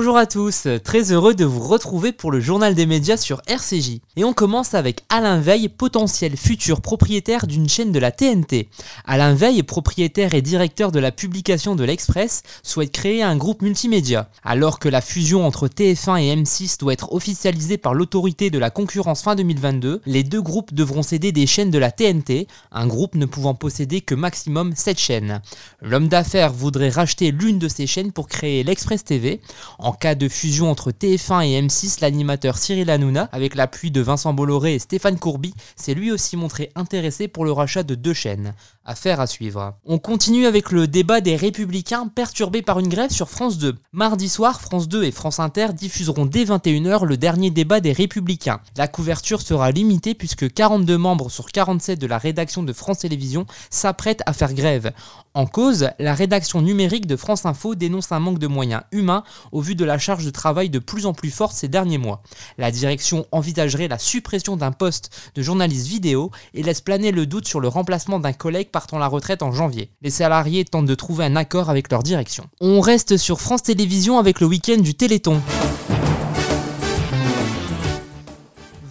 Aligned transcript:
Bonjour 0.00 0.16
à 0.16 0.26
tous, 0.26 0.68
très 0.84 1.10
heureux 1.10 1.34
de 1.34 1.44
vous 1.44 1.66
retrouver 1.66 2.12
pour 2.12 2.30
le 2.30 2.38
journal 2.38 2.76
des 2.76 2.86
médias 2.86 3.16
sur 3.16 3.42
RCJ. 3.48 3.98
Et 4.14 4.22
on 4.22 4.32
commence 4.32 4.74
avec 4.74 5.00
Alain 5.08 5.40
Veil, 5.40 5.68
potentiel 5.68 6.36
futur 6.36 6.80
propriétaire 6.80 7.48
d'une 7.48 7.68
chaîne 7.68 7.90
de 7.90 7.98
la 7.98 8.12
TNT. 8.12 8.68
Alain 9.04 9.34
Veil, 9.34 9.60
propriétaire 9.64 10.34
et 10.34 10.40
directeur 10.40 10.92
de 10.92 11.00
la 11.00 11.10
publication 11.10 11.74
de 11.74 11.82
l'Express, 11.82 12.44
souhaite 12.62 12.92
créer 12.92 13.24
un 13.24 13.36
groupe 13.36 13.60
multimédia. 13.60 14.30
Alors 14.44 14.78
que 14.78 14.88
la 14.88 15.00
fusion 15.00 15.44
entre 15.44 15.66
TF1 15.66 16.22
et 16.22 16.36
M6 16.36 16.78
doit 16.78 16.92
être 16.92 17.12
officialisée 17.12 17.76
par 17.76 17.92
l'autorité 17.92 18.50
de 18.50 18.58
la 18.60 18.70
concurrence 18.70 19.22
fin 19.22 19.34
2022, 19.34 20.02
les 20.06 20.22
deux 20.22 20.42
groupes 20.42 20.72
devront 20.72 21.02
céder 21.02 21.32
des 21.32 21.48
chaînes 21.48 21.72
de 21.72 21.78
la 21.78 21.90
TNT, 21.90 22.46
un 22.70 22.86
groupe 22.86 23.16
ne 23.16 23.26
pouvant 23.26 23.54
posséder 23.54 24.00
que 24.00 24.14
maximum 24.14 24.76
7 24.76 24.96
chaînes. 24.96 25.42
L'homme 25.82 26.06
d'affaires 26.06 26.52
voudrait 26.52 26.88
racheter 26.88 27.32
l'une 27.32 27.58
de 27.58 27.66
ces 27.66 27.88
chaînes 27.88 28.12
pour 28.12 28.28
créer 28.28 28.62
l'Express 28.62 29.02
TV. 29.02 29.40
Cas 29.92 30.14
de 30.14 30.28
fusion 30.28 30.70
entre 30.70 30.90
TF1 30.90 31.46
et 31.46 31.62
M6, 31.62 32.00
l'animateur 32.00 32.58
Cyril 32.58 32.90
Hanouna, 32.90 33.28
avec 33.32 33.54
l'appui 33.54 33.90
de 33.90 34.00
Vincent 34.00 34.32
Bolloré 34.32 34.74
et 34.74 34.78
Stéphane 34.78 35.18
Courby, 35.18 35.54
s'est 35.76 35.94
lui 35.94 36.10
aussi 36.10 36.36
montré 36.36 36.70
intéressé 36.74 37.28
pour 37.28 37.44
le 37.44 37.52
rachat 37.52 37.82
de 37.82 37.94
deux 37.94 38.12
chaînes. 38.12 38.54
Affaire 38.90 39.20
à 39.20 39.26
suivre. 39.26 39.74
On 39.84 39.98
continue 39.98 40.46
avec 40.46 40.72
le 40.72 40.86
débat 40.86 41.20
des 41.20 41.36
Républicains 41.36 42.08
perturbé 42.08 42.62
par 42.62 42.78
une 42.78 42.88
grève 42.88 43.10
sur 43.10 43.28
France 43.28 43.58
2. 43.58 43.74
Mardi 43.92 44.30
soir, 44.30 44.62
France 44.62 44.88
2 44.88 45.04
et 45.04 45.10
France 45.10 45.40
Inter 45.40 45.74
diffuseront 45.74 46.24
dès 46.24 46.44
21h 46.44 47.04
le 47.04 47.18
dernier 47.18 47.50
débat 47.50 47.80
des 47.80 47.92
Républicains. 47.92 48.60
La 48.78 48.88
couverture 48.88 49.42
sera 49.42 49.72
limitée 49.72 50.14
puisque 50.14 50.50
42 50.50 50.96
membres 50.96 51.30
sur 51.30 51.52
47 51.52 51.98
de 51.98 52.06
la 52.06 52.16
rédaction 52.16 52.62
de 52.62 52.72
France 52.72 53.00
Télévisions 53.00 53.44
s'apprêtent 53.68 54.22
à 54.24 54.32
faire 54.32 54.54
grève. 54.54 54.94
En 55.34 55.44
cause, 55.44 55.90
la 55.98 56.14
rédaction 56.14 56.62
numérique 56.62 57.06
de 57.06 57.14
France 57.14 57.44
Info 57.44 57.74
dénonce 57.74 58.10
un 58.10 58.20
manque 58.20 58.38
de 58.38 58.46
moyens 58.46 58.84
humains 58.90 59.22
au 59.52 59.60
vu 59.60 59.74
de 59.74 59.84
la 59.84 59.98
charge 59.98 60.24
de 60.24 60.30
travail 60.30 60.70
de 60.70 60.78
plus 60.78 61.04
en 61.04 61.12
plus 61.12 61.30
forte 61.30 61.54
ces 61.54 61.68
derniers 61.68 61.98
mois. 61.98 62.22
La 62.56 62.70
direction 62.70 63.26
envisagerait 63.32 63.86
la 63.86 63.98
suppression 63.98 64.56
d'un 64.56 64.72
poste 64.72 65.10
de 65.34 65.42
journaliste 65.42 65.88
vidéo 65.88 66.30
et 66.54 66.62
laisse 66.62 66.80
planer 66.80 67.12
le 67.12 67.26
doute 67.26 67.46
sur 67.46 67.60
le 67.60 67.68
remplacement 67.68 68.18
d'un 68.18 68.32
collègue 68.32 68.70
partant 68.78 68.98
à 68.98 69.00
la 69.00 69.08
retraite 69.08 69.42
en 69.42 69.50
janvier. 69.50 69.90
Les 70.02 70.10
salariés 70.10 70.64
tentent 70.64 70.86
de 70.86 70.94
trouver 70.94 71.24
un 71.24 71.34
accord 71.34 71.68
avec 71.68 71.90
leur 71.90 72.04
direction. 72.04 72.44
On 72.60 72.80
reste 72.80 73.16
sur 73.16 73.40
France 73.40 73.64
Télévisions 73.64 74.20
avec 74.20 74.38
le 74.38 74.46
week-end 74.46 74.76
du 74.76 74.94
Téléthon. 74.94 75.42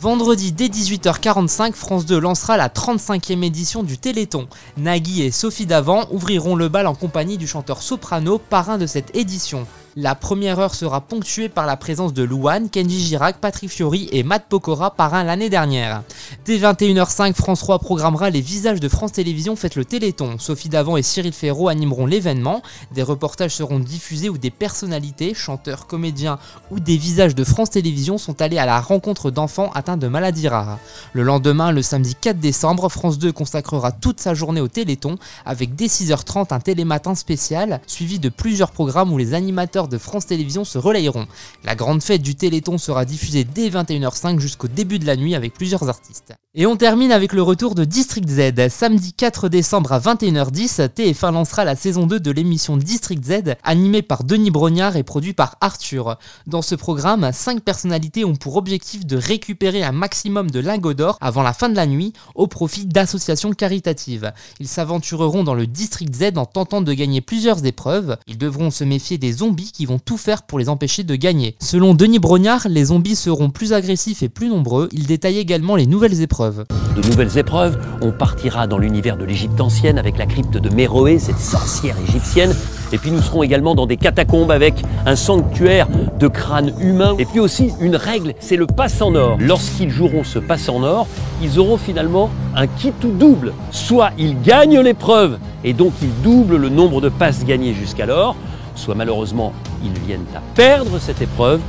Vendredi 0.00 0.50
dès 0.50 0.66
18h45, 0.66 1.74
France 1.74 2.04
2 2.04 2.18
lancera 2.18 2.56
la 2.56 2.68
35e 2.68 3.44
édition 3.44 3.84
du 3.84 3.96
Téléthon. 3.96 4.48
Nagui 4.76 5.22
et 5.22 5.30
Sophie 5.30 5.66
Davant 5.66 6.08
ouvriront 6.10 6.56
le 6.56 6.68
bal 6.68 6.88
en 6.88 6.96
compagnie 6.96 7.38
du 7.38 7.46
chanteur 7.46 7.80
soprano, 7.80 8.38
parrain 8.38 8.78
de 8.78 8.88
cette 8.88 9.14
édition. 9.14 9.68
La 9.98 10.14
première 10.14 10.58
heure 10.58 10.74
sera 10.74 11.00
ponctuée 11.00 11.48
par 11.48 11.64
la 11.64 11.78
présence 11.78 12.12
de 12.12 12.22
Louane, 12.22 12.68
Kenji 12.68 13.00
Girac, 13.00 13.38
Patrick 13.38 13.70
Fiori 13.70 14.10
et 14.12 14.24
Matt 14.24 14.44
Pokora, 14.46 14.90
parrain 14.90 15.24
l'année 15.24 15.48
dernière. 15.48 16.02
Dès 16.44 16.58
21h05, 16.58 17.32
France 17.32 17.60
3 17.60 17.78
programmera 17.78 18.28
les 18.28 18.42
visages 18.42 18.78
de 18.78 18.90
France 18.90 19.12
Télévisions 19.12 19.56
Faites 19.56 19.74
le 19.74 19.86
Téléthon. 19.86 20.36
Sophie 20.38 20.68
Davant 20.68 20.98
et 20.98 21.02
Cyril 21.02 21.32
Ferraud 21.32 21.68
animeront 21.68 22.04
l'événement. 22.04 22.60
Des 22.92 23.02
reportages 23.02 23.54
seront 23.54 23.78
diffusés 23.78 24.28
où 24.28 24.36
des 24.36 24.50
personnalités, 24.50 25.32
chanteurs, 25.32 25.86
comédiens 25.86 26.38
ou 26.70 26.78
des 26.78 26.98
visages 26.98 27.34
de 27.34 27.42
France 27.42 27.70
Télévisions 27.70 28.18
sont 28.18 28.42
allés 28.42 28.58
à 28.58 28.66
la 28.66 28.82
rencontre 28.82 29.30
d'enfants 29.30 29.70
atteints 29.74 29.96
de 29.96 30.08
maladies 30.08 30.48
rares. 30.48 30.78
Le 31.14 31.22
lendemain, 31.22 31.72
le 31.72 31.80
samedi 31.80 32.14
4 32.20 32.38
décembre, 32.38 32.90
France 32.90 33.18
2 33.18 33.32
consacrera 33.32 33.92
toute 33.92 34.20
sa 34.20 34.34
journée 34.34 34.60
au 34.60 34.68
Téléthon 34.68 35.16
avec 35.46 35.74
dès 35.74 35.86
6h30 35.86 36.52
un 36.52 36.60
télématin 36.60 37.14
spécial 37.14 37.80
suivi 37.86 38.18
de 38.18 38.28
plusieurs 38.28 38.72
programmes 38.72 39.10
où 39.10 39.16
les 39.16 39.32
animateurs 39.32 39.85
de 39.88 39.98
France 39.98 40.26
Télévisions 40.26 40.64
se 40.64 40.78
relayeront. 40.78 41.26
La 41.64 41.74
grande 41.74 42.02
fête 42.02 42.22
du 42.22 42.34
Téléthon 42.34 42.78
sera 42.78 43.04
diffusée 43.04 43.44
dès 43.44 43.68
21h05 43.68 44.38
jusqu'au 44.38 44.68
début 44.68 44.98
de 44.98 45.06
la 45.06 45.16
nuit 45.16 45.34
avec 45.34 45.54
plusieurs 45.54 45.88
artistes. 45.88 46.34
Et 46.58 46.64
on 46.64 46.74
termine 46.74 47.12
avec 47.12 47.34
le 47.34 47.42
retour 47.42 47.74
de 47.74 47.84
District 47.84 48.26
Z. 48.26 48.70
Samedi 48.70 49.12
4 49.12 49.50
décembre 49.50 49.92
à 49.92 50.00
21h10, 50.00 50.88
TF1 50.88 51.34
lancera 51.34 51.66
la 51.66 51.76
saison 51.76 52.06
2 52.06 52.18
de 52.18 52.30
l'émission 52.30 52.78
District 52.78 53.22
Z, 53.22 53.56
animée 53.62 54.00
par 54.00 54.24
Denis 54.24 54.50
Brognard 54.50 54.96
et 54.96 55.02
produit 55.02 55.34
par 55.34 55.58
Arthur. 55.60 56.16
Dans 56.46 56.62
ce 56.62 56.74
programme, 56.74 57.28
5 57.30 57.60
personnalités 57.60 58.24
ont 58.24 58.36
pour 58.36 58.56
objectif 58.56 59.04
de 59.04 59.18
récupérer 59.18 59.82
un 59.82 59.92
maximum 59.92 60.50
de 60.50 60.58
lingots 60.58 60.94
d'or 60.94 61.18
avant 61.20 61.42
la 61.42 61.52
fin 61.52 61.68
de 61.68 61.76
la 61.76 61.86
nuit 61.86 62.14
au 62.34 62.46
profit 62.46 62.86
d'associations 62.86 63.52
caritatives. 63.52 64.32
Ils 64.58 64.66
s'aventureront 64.66 65.44
dans 65.44 65.52
le 65.52 65.66
District 65.66 66.14
Z 66.14 66.38
en 66.38 66.46
tentant 66.46 66.80
de 66.80 66.94
gagner 66.94 67.20
plusieurs 67.20 67.66
épreuves. 67.66 68.16
Ils 68.26 68.38
devront 68.38 68.70
se 68.70 68.82
méfier 68.84 69.18
des 69.18 69.32
zombies 69.32 69.72
qui 69.72 69.84
vont 69.84 69.98
tout 69.98 70.16
faire 70.16 70.44
pour 70.44 70.58
les 70.58 70.70
empêcher 70.70 71.04
de 71.04 71.16
gagner. 71.16 71.54
Selon 71.60 71.92
Denis 71.92 72.18
Brognard, 72.18 72.66
les 72.70 72.86
zombies 72.86 73.14
seront 73.14 73.50
plus 73.50 73.74
agressifs 73.74 74.22
et 74.22 74.30
plus 74.30 74.48
nombreux. 74.48 74.88
Il 74.92 75.04
détaille 75.04 75.36
également 75.36 75.76
les 75.76 75.86
nouvelles 75.86 76.22
De 76.50 77.06
nouvelles 77.08 77.38
épreuves, 77.38 77.78
on 78.02 78.10
partira 78.10 78.66
dans 78.66 78.78
l'univers 78.78 79.16
de 79.16 79.24
l'Égypte 79.24 79.60
ancienne 79.60 79.98
avec 79.98 80.16
la 80.18 80.26
crypte 80.26 80.56
de 80.56 80.74
Méroé, 80.74 81.18
cette 81.18 81.38
sorcière 81.38 81.96
égyptienne. 82.08 82.54
Et 82.92 82.98
puis 82.98 83.10
nous 83.10 83.20
serons 83.20 83.42
également 83.42 83.74
dans 83.74 83.86
des 83.86 83.96
catacombes 83.96 84.50
avec 84.50 84.74
un 85.06 85.16
sanctuaire 85.16 85.88
de 86.18 86.28
crânes 86.28 86.72
humains. 86.80 87.16
Et 87.18 87.24
puis 87.24 87.40
aussi 87.40 87.72
une 87.80 87.96
règle, 87.96 88.34
c'est 88.38 88.56
le 88.56 88.66
passe 88.66 89.02
en 89.02 89.14
or. 89.14 89.36
Lorsqu'ils 89.40 89.90
joueront 89.90 90.24
ce 90.24 90.38
passe 90.38 90.68
en 90.68 90.82
or, 90.82 91.06
ils 91.42 91.58
auront 91.58 91.76
finalement 91.78 92.30
un 92.54 92.66
kit 92.66 92.92
ou 93.04 93.08
double. 93.08 93.52
Soit 93.70 94.10
ils 94.18 94.40
gagnent 94.40 94.80
l'épreuve 94.80 95.38
et 95.64 95.72
donc 95.72 95.92
ils 96.00 96.22
doublent 96.22 96.56
le 96.56 96.68
nombre 96.68 97.00
de 97.00 97.08
passes 97.08 97.44
gagnées 97.44 97.74
jusqu'alors, 97.74 98.36
soit 98.74 98.94
malheureusement 98.94 99.52
ils 99.84 99.98
viennent 100.06 100.26
à 100.34 100.40
perdre 100.54 100.98
cette 101.00 101.20
épreuve, 101.20 101.60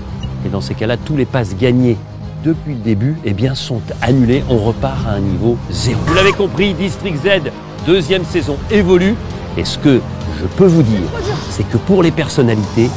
et 0.45 0.49
dans 0.49 0.61
ces 0.61 0.75
cas-là, 0.75 0.97
tous 0.97 1.17
les 1.17 1.25
passes 1.25 1.55
gagnés 1.57 1.97
depuis 2.43 2.73
le 2.73 2.79
début 2.79 3.15
eh 3.25 3.33
bien, 3.33 3.55
sont 3.55 3.81
annulés, 4.01 4.43
on 4.49 4.57
repart 4.57 5.05
à 5.07 5.11
un 5.11 5.19
niveau 5.19 5.57
zéro. 5.69 5.99
Vous 6.05 6.13
l'avez 6.13 6.31
compris, 6.31 6.73
District 6.73 7.17
Z, 7.17 7.51
deuxième 7.85 8.25
saison 8.25 8.57
évolue, 8.71 9.15
et 9.57 9.65
ce 9.65 9.77
que 9.77 10.01
je 10.39 10.45
peux 10.45 10.65
vous 10.65 10.83
dire, 10.83 11.01
c'est 11.49 11.67
que 11.67 11.77
pour 11.77 12.03
les 12.03 12.11
personnalités, 12.11 12.89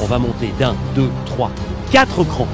on 0.00 0.06
va 0.06 0.18
monter 0.18 0.52
d'un, 0.58 0.74
deux, 0.94 1.10
trois, 1.26 1.50
quatre 1.90 2.24
crans. 2.24 2.48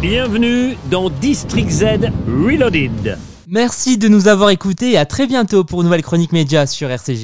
Bienvenue 0.00 0.76
dans 0.90 1.10
District 1.10 1.70
Z 1.70 1.84
Reloaded. 2.26 3.18
Merci 3.46 3.98
de 3.98 4.08
nous 4.08 4.26
avoir 4.26 4.50
écoutés 4.50 4.92
et 4.92 4.98
à 4.98 5.06
très 5.06 5.26
bientôt 5.26 5.64
pour 5.64 5.80
une 5.80 5.86
nouvelle 5.86 6.02
chronique 6.02 6.32
média 6.32 6.66
sur 6.66 6.90
RCJ. 6.90 7.22